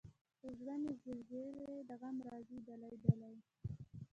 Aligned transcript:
پۀ 0.39 0.47
زړۀ 0.57 0.75
مې 0.81 0.91
زلزلې 1.03 1.73
د 1.89 1.91
غم 2.01 2.17
راځي 2.27 2.57
دلۍ، 2.67 2.95
دلۍ 3.03 3.35